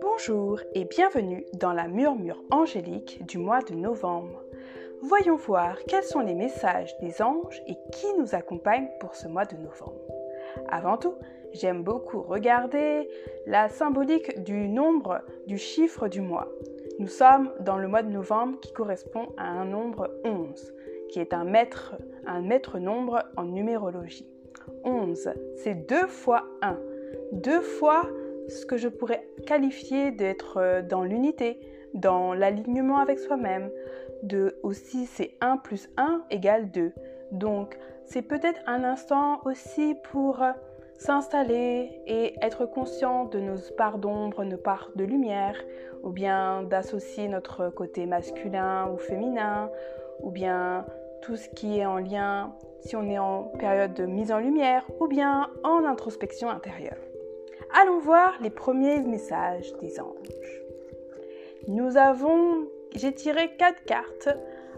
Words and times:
Bonjour 0.00 0.60
et 0.74 0.84
bienvenue 0.84 1.46
dans 1.54 1.72
la 1.72 1.86
murmure 1.86 2.42
angélique 2.50 3.24
du 3.26 3.38
mois 3.38 3.62
de 3.62 3.74
novembre. 3.74 4.42
Voyons 5.02 5.36
voir 5.36 5.78
quels 5.86 6.02
sont 6.02 6.20
les 6.20 6.34
messages 6.34 6.98
des 6.98 7.22
anges 7.22 7.62
et 7.68 7.76
qui 7.92 8.06
nous 8.18 8.34
accompagne 8.34 8.88
pour 8.98 9.14
ce 9.14 9.28
mois 9.28 9.44
de 9.44 9.56
novembre. 9.56 10.00
Avant 10.68 10.96
tout, 10.96 11.14
j'aime 11.52 11.84
beaucoup 11.84 12.22
regarder 12.22 13.08
la 13.46 13.68
symbolique 13.68 14.42
du 14.42 14.68
nombre 14.68 15.20
du 15.46 15.58
chiffre 15.58 16.08
du 16.08 16.20
mois. 16.20 16.48
Nous 16.98 17.08
sommes 17.08 17.52
dans 17.60 17.76
le 17.76 17.86
mois 17.86 18.02
de 18.02 18.10
novembre 18.10 18.58
qui 18.60 18.72
correspond 18.72 19.28
à 19.36 19.48
un 19.48 19.66
nombre 19.66 20.10
11, 20.24 20.72
qui 21.10 21.20
est 21.20 21.32
un 21.32 21.44
maître, 21.44 21.94
un 22.26 22.42
maître 22.42 22.78
nombre 22.78 23.22
en 23.36 23.44
numérologie. 23.44 24.35
11, 24.86 25.30
c'est 25.56 25.74
2 25.74 26.06
fois 26.06 26.46
1. 26.62 26.78
Deux 27.32 27.60
fois 27.60 28.08
ce 28.48 28.64
que 28.64 28.76
je 28.76 28.88
pourrais 28.88 29.26
qualifier 29.46 30.12
d'être 30.12 30.58
euh, 30.58 30.82
dans 30.82 31.02
l'unité, 31.02 31.60
dans 31.94 32.32
l'alignement 32.32 32.98
avec 32.98 33.18
soi-même. 33.18 33.70
De 34.22 34.56
aussi, 34.62 35.06
c'est 35.06 35.32
1 35.40 35.58
plus 35.58 35.90
1 35.96 36.22
égale 36.30 36.70
2. 36.70 36.92
Donc, 37.32 37.76
c'est 38.04 38.22
peut-être 38.22 38.60
un 38.66 38.84
instant 38.84 39.40
aussi 39.44 39.96
pour 40.12 40.42
euh, 40.42 40.52
s'installer 40.98 42.00
et 42.06 42.34
être 42.40 42.66
conscient 42.66 43.24
de 43.24 43.40
nos 43.40 43.56
parts 43.76 43.98
d'ombre, 43.98 44.44
nos 44.44 44.56
parts 44.56 44.90
de 44.94 45.04
lumière, 45.04 45.56
ou 46.02 46.10
bien 46.10 46.62
d'associer 46.62 47.28
notre 47.28 47.68
côté 47.70 48.06
masculin 48.06 48.88
ou 48.92 48.96
féminin, 48.96 49.70
ou 50.20 50.30
bien 50.30 50.86
tout 51.22 51.36
ce 51.36 51.48
qui 51.50 51.78
est 51.78 51.86
en 51.86 51.98
lien 51.98 52.54
si 52.86 52.94
on 52.94 53.08
est 53.08 53.18
en 53.18 53.44
période 53.58 53.94
de 53.94 54.06
mise 54.06 54.30
en 54.30 54.38
lumière, 54.38 54.84
ou 55.00 55.08
bien 55.08 55.50
en 55.64 55.84
introspection 55.84 56.48
intérieure. 56.48 56.98
Allons 57.74 57.98
voir 57.98 58.34
les 58.40 58.50
premiers 58.50 59.00
messages 59.00 59.72
des 59.80 59.98
anges. 60.00 60.62
Nous 61.66 61.96
avons, 61.96 62.68
j'ai 62.94 63.12
tiré 63.12 63.50
quatre 63.58 63.82
cartes 63.84 64.28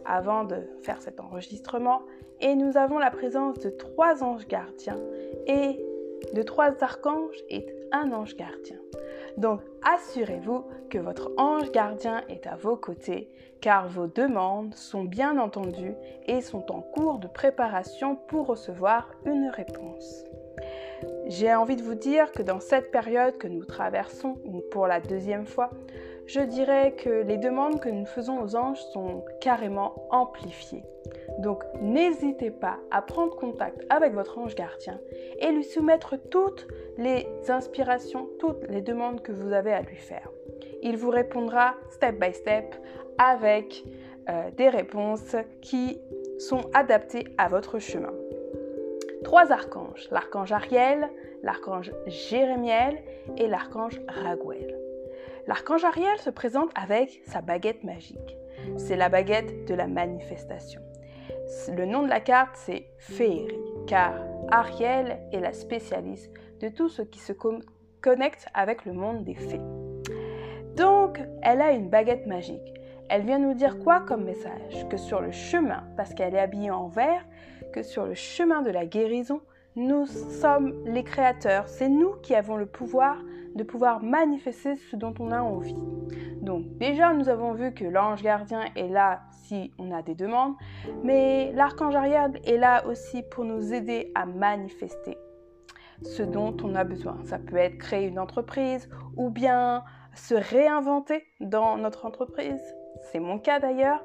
avant 0.06 0.45
de 0.45 0.56
faire 0.83 1.03
cet 1.03 1.20
enregistrement 1.20 2.03
et 2.41 2.55
nous 2.55 2.78
avons 2.78 2.98
la 2.98 3.11
présence 3.11 3.58
de 3.58 3.69
trois 3.69 4.23
anges 4.23 4.48
gardiens 4.48 5.00
et 5.47 5.84
de 6.33 6.42
trois 6.42 6.83
archanges 6.83 7.36
et 7.50 7.67
un 7.92 8.12
ange 8.12 8.36
gardien. 8.36 8.78
Donc 9.39 9.61
assurez-vous 9.84 10.64
que 10.91 10.98
votre 10.98 11.31
ange 11.36 11.70
gardien 11.70 12.25
est 12.28 12.48
à 12.48 12.56
vos 12.56 12.77
côtés 12.77 13.31
car 13.61 13.89
vos 13.89 14.08
demandes 14.08 14.75
sont 14.75 15.05
bien 15.05 15.39
entendues 15.39 15.95
et 16.27 16.41
sont 16.41 16.72
en 16.72 16.80
cours 16.80 17.19
de 17.19 17.28
préparation 17.28 18.17
pour 18.17 18.47
recevoir 18.47 19.12
une 19.25 19.48
réponse. 19.48 20.25
J'ai 21.27 21.55
envie 21.55 21.77
de 21.77 21.83
vous 21.83 21.95
dire 21.95 22.33
que 22.33 22.42
dans 22.42 22.58
cette 22.58 22.91
période 22.91 23.39
que 23.39 23.47
nous 23.47 23.64
traversons, 23.64 24.39
pour 24.72 24.89
la 24.89 25.00
deuxième 25.00 25.47
fois, 25.47 25.70
je 26.28 26.40
dirais 26.40 26.92
que 26.92 27.22
les 27.22 27.38
demandes 27.38 27.80
que 27.80 27.88
nous 27.88 28.06
faisons 28.06 28.40
aux 28.40 28.54
anges 28.54 28.80
sont 28.92 29.24
carrément 29.40 30.06
amplifiées. 30.10 30.84
Donc 31.38 31.64
n'hésitez 31.80 32.50
pas 32.50 32.78
à 32.90 33.02
prendre 33.02 33.34
contact 33.34 33.84
avec 33.90 34.12
votre 34.12 34.38
ange 34.38 34.54
gardien 34.54 35.00
et 35.40 35.50
lui 35.50 35.64
soumettre 35.64 36.16
toutes 36.30 36.68
les 36.96 37.26
inspirations, 37.48 38.28
toutes 38.38 38.68
les 38.68 38.82
demandes 38.82 39.22
que 39.22 39.32
vous 39.32 39.52
avez 39.52 39.72
à 39.72 39.82
lui 39.82 39.96
faire. 39.96 40.30
Il 40.82 40.96
vous 40.96 41.10
répondra 41.10 41.74
step 41.90 42.20
by 42.20 42.32
step 42.32 42.76
avec 43.18 43.84
euh, 44.28 44.50
des 44.56 44.68
réponses 44.68 45.34
qui 45.62 45.98
sont 46.38 46.70
adaptées 46.74 47.24
à 47.38 47.48
votre 47.48 47.80
chemin 47.80 48.12
trois 49.24 49.52
archanges, 49.52 50.08
l'archange 50.10 50.52
Ariel, 50.52 51.10
l'archange 51.42 51.92
Jérémiel 52.06 53.02
et 53.36 53.46
l'archange 53.46 54.00
Raguel. 54.08 54.77
L'archange 55.48 55.82
Ariel 55.82 56.18
se 56.18 56.28
présente 56.28 56.70
avec 56.74 57.22
sa 57.24 57.41
baguette 57.41 57.83
magique. 57.83 58.36
C'est 58.77 58.96
la 58.96 59.08
baguette 59.08 59.67
de 59.67 59.73
la 59.73 59.86
manifestation. 59.86 60.83
Le 61.74 61.86
nom 61.86 62.02
de 62.02 62.08
la 62.11 62.20
carte, 62.20 62.55
c'est 62.55 62.90
Féerie, 62.98 63.58
car 63.86 64.12
Ariel 64.50 65.18
est 65.33 65.40
la 65.40 65.55
spécialiste 65.55 66.30
de 66.61 66.68
tout 66.68 66.90
ce 66.90 67.00
qui 67.00 67.18
se 67.18 67.33
connecte 67.33 68.46
avec 68.52 68.84
le 68.84 68.92
monde 68.92 69.24
des 69.24 69.36
fées. 69.36 69.62
Donc, 70.77 71.18
elle 71.40 71.62
a 71.62 71.73
une 71.73 71.89
baguette 71.89 72.27
magique. 72.27 72.74
Elle 73.08 73.23
vient 73.23 73.39
nous 73.39 73.55
dire 73.55 73.78
quoi 73.78 74.00
comme 74.00 74.24
message? 74.24 74.86
Que 74.90 74.98
sur 74.98 75.23
le 75.23 75.30
chemin, 75.30 75.83
parce 75.96 76.12
qu'elle 76.12 76.34
est 76.34 76.40
habillée 76.40 76.70
en 76.70 76.89
vert, 76.89 77.24
que 77.73 77.83
sur 77.83 78.05
le 78.05 78.12
chemin 78.12 78.61
de 78.61 78.70
la 78.70 78.84
guérison, 78.84 79.40
nous 79.77 80.05
sommes 80.05 80.74
les 80.84 81.05
créateurs. 81.05 81.70
C'est 81.70 81.89
nous 81.89 82.17
qui 82.20 82.34
avons 82.34 82.56
le 82.56 82.67
pouvoir 82.67 83.17
de 83.58 83.64
pouvoir 83.64 84.02
manifester 84.02 84.77
ce 84.77 84.96
dont 84.96 85.13
on 85.19 85.33
a 85.33 85.42
envie. 85.42 85.77
Donc 86.41 86.79
déjà, 86.79 87.13
nous 87.13 87.29
avons 87.29 87.52
vu 87.52 87.74
que 87.74 87.85
l'ange 87.85 88.23
gardien 88.23 88.63
est 88.77 88.89
là 88.89 89.23
si 89.30 89.73
on 89.79 89.91
a 89.91 90.01
des 90.02 90.14
demandes, 90.14 90.55
mais 91.02 91.52
l'archange 91.52 91.95
Ariel 91.95 92.41
est 92.45 92.57
là 92.57 92.86
aussi 92.86 93.23
pour 93.30 93.45
nous 93.45 93.74
aider 93.74 94.11
à 94.14 94.24
manifester 94.24 95.18
ce 96.02 96.23
dont 96.23 96.57
on 96.63 96.74
a 96.77 96.85
besoin. 96.85 97.18
Ça 97.24 97.39
peut 97.39 97.57
être 97.57 97.77
créer 97.77 98.07
une 98.07 98.20
entreprise 98.20 98.89
ou 99.17 99.30
bien 99.30 99.83
se 100.14 100.35
réinventer 100.35 101.24
dans 101.41 101.77
notre 101.77 102.07
entreprise. 102.07 102.63
C'est 103.01 103.20
mon 103.20 103.39
cas 103.39 103.61
d'ailleurs. 103.61 104.05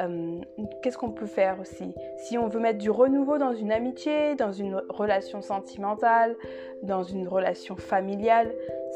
Euh, 0.00 0.40
qu'est-ce 0.82 0.96
qu'on 0.96 1.10
peut 1.10 1.26
faire 1.26 1.60
aussi? 1.60 1.94
Si 2.16 2.38
on 2.38 2.48
veut 2.48 2.60
mettre 2.60 2.78
du 2.78 2.90
renouveau 2.90 3.38
dans 3.38 3.52
une 3.52 3.70
amitié, 3.70 4.34
dans 4.34 4.52
une 4.52 4.82
relation 4.88 5.42
sentimentale, 5.42 6.36
dans 6.82 7.02
une 7.02 7.28
relation 7.28 7.76
familiale, 7.76 8.50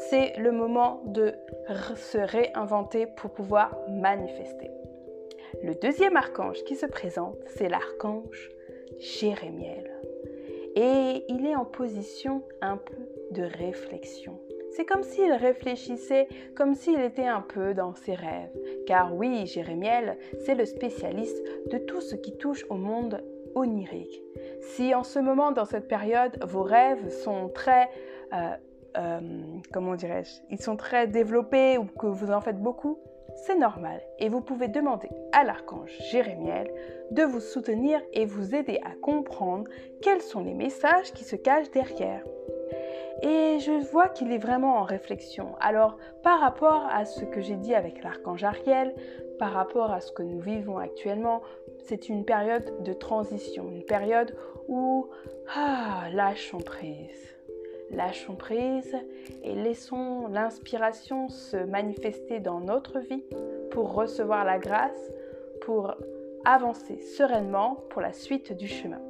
c'est 0.09 0.35
le 0.37 0.51
moment 0.51 1.01
de 1.05 1.33
se 1.95 2.17
réinventer 2.17 3.05
pour 3.05 3.31
pouvoir 3.31 3.77
manifester. 3.89 4.71
Le 5.63 5.75
deuxième 5.75 6.17
archange 6.17 6.63
qui 6.63 6.75
se 6.75 6.85
présente, 6.85 7.37
c'est 7.47 7.69
l'archange 7.69 8.49
Jérémiel. 8.99 9.91
Et 10.75 11.23
il 11.29 11.45
est 11.45 11.55
en 11.55 11.65
position 11.65 12.43
un 12.61 12.77
peu 12.77 12.97
de 13.31 13.43
réflexion. 13.43 14.39
C'est 14.75 14.85
comme 14.85 15.03
s'il 15.03 15.31
réfléchissait, 15.31 16.27
comme 16.53 16.75
s'il 16.75 16.99
était 16.99 17.27
un 17.27 17.41
peu 17.41 17.73
dans 17.73 17.93
ses 17.93 18.13
rêves. 18.13 18.51
Car 18.85 19.15
oui, 19.15 19.45
Jérémiel, 19.45 20.17
c'est 20.45 20.55
le 20.55 20.65
spécialiste 20.65 21.41
de 21.71 21.77
tout 21.77 22.01
ce 22.01 22.15
qui 22.15 22.37
touche 22.37 22.65
au 22.69 22.75
monde 22.75 23.23
onirique. 23.55 24.21
Si 24.59 24.93
en 24.93 25.03
ce 25.03 25.19
moment, 25.19 25.53
dans 25.53 25.63
cette 25.63 25.87
période, 25.87 26.37
vos 26.43 26.63
rêves 26.63 27.09
sont 27.09 27.47
très... 27.47 27.89
Euh, 28.33 28.55
euh, 28.97 29.19
comment 29.71 29.95
dirais-je 29.95 30.41
Ils 30.49 30.61
sont 30.61 30.75
très 30.75 31.07
développés 31.07 31.77
ou 31.77 31.85
que 31.85 32.07
vous 32.07 32.31
en 32.31 32.41
faites 32.41 32.61
beaucoup, 32.61 32.99
c'est 33.45 33.57
normal 33.57 34.01
et 34.19 34.29
vous 34.29 34.41
pouvez 34.41 34.67
demander 34.67 35.09
à 35.31 35.43
l'archange 35.43 35.91
Jérémiel 36.11 36.69
de 37.11 37.23
vous 37.23 37.41
soutenir 37.41 38.01
et 38.13 38.25
vous 38.25 38.55
aider 38.55 38.79
à 38.83 38.95
comprendre 39.01 39.69
quels 40.01 40.21
sont 40.21 40.41
les 40.41 40.53
messages 40.53 41.11
qui 41.13 41.23
se 41.23 41.35
cachent 41.35 41.71
derrière. 41.71 42.23
Et 43.21 43.59
je 43.59 43.71
vois 43.91 44.09
qu'il 44.09 44.31
est 44.31 44.37
vraiment 44.37 44.77
en 44.77 44.83
réflexion. 44.83 45.55
Alors, 45.59 45.97
par 46.23 46.39
rapport 46.39 46.87
à 46.91 47.05
ce 47.05 47.23
que 47.23 47.41
j'ai 47.41 47.55
dit 47.55 47.73
avec 47.73 48.03
l'archange 48.03 48.43
Ariel, 48.43 48.93
par 49.39 49.53
rapport 49.53 49.91
à 49.91 50.01
ce 50.01 50.11
que 50.11 50.23
nous 50.23 50.39
vivons 50.39 50.77
actuellement, 50.77 51.41
c'est 51.79 52.09
une 52.09 52.25
période 52.25 52.83
de 52.83 52.93
transition, 52.93 53.69
une 53.69 53.83
période 53.83 54.35
où, 54.67 55.07
ah, 55.55 56.07
lâchons 56.11 56.59
prise. 56.59 57.35
Lâchons 57.91 58.35
prise 58.35 58.95
et 59.43 59.53
laissons 59.53 60.27
l'inspiration 60.27 61.29
se 61.29 61.57
manifester 61.57 62.39
dans 62.39 62.59
notre 62.59 62.99
vie 62.99 63.23
pour 63.71 63.93
recevoir 63.93 64.43
la 64.43 64.57
grâce, 64.57 65.11
pour 65.61 65.93
avancer 66.45 66.99
sereinement 66.99 67.77
pour 67.89 68.01
la 68.01 68.11
suite 68.11 68.53
du 68.53 68.67
chemin. 68.67 69.01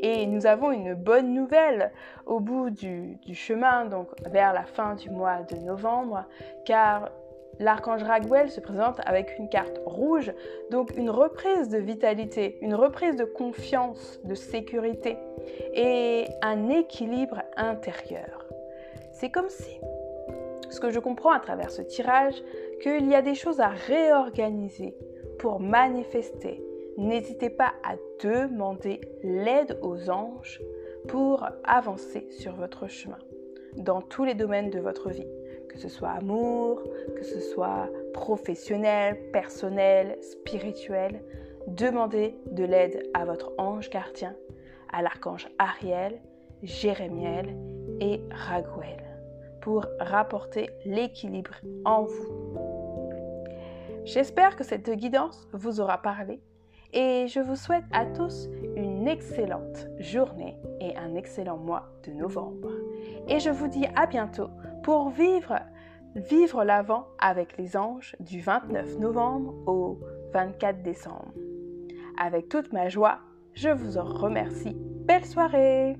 Et 0.00 0.26
nous 0.26 0.46
avons 0.46 0.70
une 0.70 0.94
bonne 0.94 1.34
nouvelle 1.34 1.92
au 2.26 2.40
bout 2.40 2.70
du, 2.70 3.18
chemin, 3.32 3.86
donc 3.86 4.08
vers 4.30 4.52
la 4.52 4.64
fin 4.64 4.94
du 4.94 5.10
mois 5.10 5.42
de 5.42 5.56
novembre, 5.56 6.24
car 6.64 7.10
l'archange 7.58 8.02
Raguel 8.04 8.50
se 8.50 8.60
présente 8.60 9.00
avec 9.06 9.36
une 9.38 9.48
carte 9.48 9.80
rouge, 9.84 10.32
donc 10.70 10.96
une 10.96 11.10
reprise 11.10 11.68
de 11.68 11.78
vitalité, 11.78 12.58
une 12.62 12.74
reprise 12.74 13.16
de 13.16 13.24
confiance, 13.24 14.20
de 14.24 14.34
sécurité 14.34 15.16
et 15.74 16.26
un 16.42 16.68
équilibre 16.68 17.42
intérieur. 17.56 18.46
C'est 19.12 19.30
comme 19.30 19.48
si, 19.48 19.80
ce 20.70 20.78
que 20.78 20.90
je 20.90 21.00
comprends 21.00 21.32
à 21.32 21.40
travers 21.40 21.70
ce 21.70 21.82
tirage, 21.82 22.40
qu'il 22.82 23.08
y 23.08 23.14
a 23.16 23.22
des 23.22 23.34
choses 23.34 23.60
à 23.60 23.68
réorganiser 23.68 24.94
pour 25.40 25.58
manifester 25.58 26.62
n'hésitez 26.98 27.48
pas 27.48 27.72
à 27.84 27.94
demander 28.22 29.00
l'aide 29.22 29.78
aux 29.82 30.10
anges 30.10 30.60
pour 31.06 31.46
avancer 31.64 32.26
sur 32.30 32.54
votre 32.54 32.88
chemin 32.88 33.18
dans 33.76 34.02
tous 34.02 34.24
les 34.24 34.34
domaines 34.34 34.70
de 34.70 34.80
votre 34.80 35.08
vie, 35.10 35.28
que 35.68 35.78
ce 35.78 35.88
soit 35.88 36.10
amour, 36.10 36.82
que 37.16 37.24
ce 37.24 37.40
soit 37.40 37.88
professionnel, 38.12 39.16
personnel, 39.32 40.18
spirituel. 40.20 41.22
Demandez 41.68 42.34
de 42.50 42.64
l'aide 42.64 43.08
à 43.14 43.24
votre 43.24 43.52
ange 43.58 43.88
gardien, 43.90 44.34
à 44.92 45.02
l'archange 45.02 45.48
Ariel 45.58 46.20
Jérémiel 46.62 47.56
et 48.00 48.20
Raguel 48.30 49.04
pour 49.60 49.86
rapporter 50.00 50.70
l'équilibre 50.84 51.54
en 51.84 52.02
vous. 52.02 52.58
J'espère 54.04 54.56
que 54.56 54.64
cette 54.64 54.90
guidance 54.90 55.46
vous 55.52 55.80
aura 55.80 55.98
parlé 55.98 56.40
et 56.92 57.26
je 57.28 57.40
vous 57.40 57.56
souhaite 57.56 57.84
à 57.92 58.06
tous 58.06 58.48
une 58.76 59.08
excellente 59.08 59.88
journée 59.98 60.56
et 60.80 60.96
un 60.96 61.14
excellent 61.14 61.58
mois 61.58 61.90
de 62.06 62.12
novembre. 62.12 62.70
Et 63.28 63.40
je 63.40 63.50
vous 63.50 63.68
dis 63.68 63.86
à 63.94 64.06
bientôt 64.06 64.48
pour 64.82 65.10
vivre, 65.10 65.58
vivre 66.14 66.64
l'avant 66.64 67.06
avec 67.18 67.56
les 67.58 67.76
anges 67.76 68.16
du 68.20 68.40
29 68.40 68.98
novembre 68.98 69.54
au 69.66 70.00
24 70.32 70.82
décembre. 70.82 71.32
Avec 72.18 72.48
toute 72.48 72.72
ma 72.72 72.88
joie, 72.88 73.18
je 73.52 73.68
vous 73.68 73.98
en 73.98 74.04
remercie. 74.04 74.76
Belle 75.06 75.24
soirée 75.24 75.96